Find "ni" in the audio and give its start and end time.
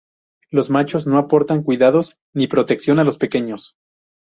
2.33-2.47